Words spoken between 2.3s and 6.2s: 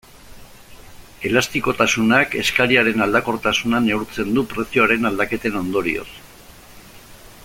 eskariaren aldakortasuna neurtzen du prezioaren aldaketen ondorioz.